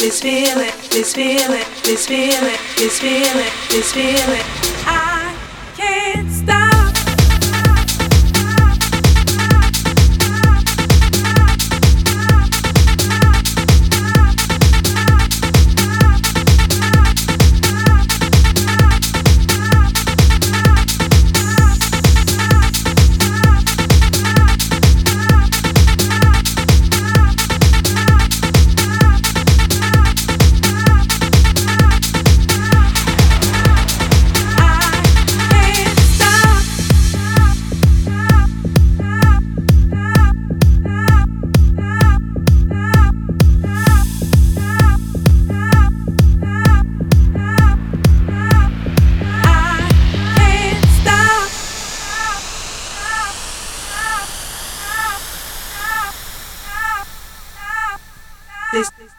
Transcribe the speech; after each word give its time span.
this 0.00 0.22
feeling, 0.22 0.72
this 0.90 1.12
feeling, 1.12 1.62
this 1.84 2.06
feeling, 2.06 2.56
this 2.78 2.98
feeling, 3.00 3.52
this 3.68 3.92
feeling. 3.92 4.59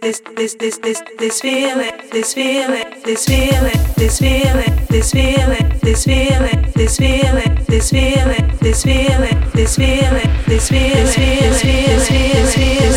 this 0.00 0.20
this 0.36 0.54
this 0.54 0.78
this 0.78 1.02
this 1.18 1.40
feeling 1.40 1.90
this 2.12 2.34
feeling 2.34 2.84
this 3.04 3.24
feeling 3.26 3.80
this 3.96 4.18
feeling 4.18 4.86
this 4.88 5.10
feeling 5.12 5.78
this 5.82 6.04
feeling 6.04 6.70
this 6.72 6.96
feeling 6.96 7.62
this 7.66 7.90
feeling 7.90 8.58
this 8.60 8.82
feeling 8.82 9.50
this 9.54 9.68
feeling 9.68 10.30
this 10.46 10.68
feeling 10.68 11.04
this 11.04 11.62
feeling 11.62 11.98
this 11.98 12.54
feeling 12.54 12.87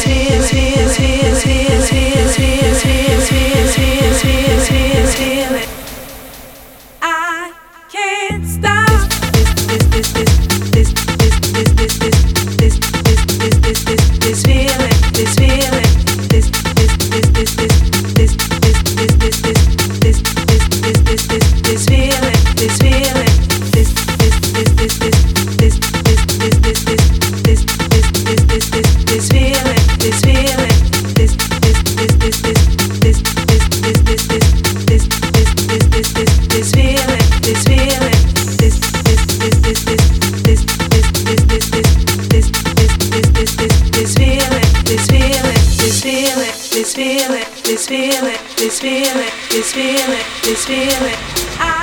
this 46.93 47.27
feeling 47.27 47.45
this 47.63 47.87
feeling 47.87 48.37
this 48.57 48.81
feeling 48.81 49.31
this 49.49 49.73
feeling 49.73 50.25
this 50.43 50.65
feeling 50.65 51.15
I 51.57 51.80